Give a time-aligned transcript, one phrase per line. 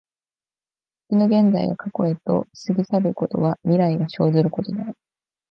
[1.11, 4.97] 時の現在が過去へと過ぎ去ることは、未来が生ずることである。